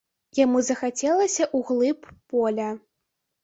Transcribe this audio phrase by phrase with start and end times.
[0.37, 2.69] Яму захацелася ў глыб поля.